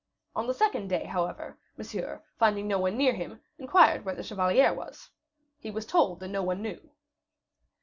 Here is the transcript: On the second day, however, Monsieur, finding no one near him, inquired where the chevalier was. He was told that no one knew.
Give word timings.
On 0.35 0.47
the 0.47 0.53
second 0.55 0.87
day, 0.87 1.05
however, 1.05 1.59
Monsieur, 1.77 2.23
finding 2.39 2.67
no 2.67 2.79
one 2.79 2.97
near 2.97 3.13
him, 3.13 3.39
inquired 3.59 4.03
where 4.03 4.15
the 4.15 4.23
chevalier 4.23 4.73
was. 4.73 5.11
He 5.59 5.69
was 5.69 5.85
told 5.85 6.21
that 6.21 6.29
no 6.29 6.41
one 6.41 6.63
knew. 6.63 6.89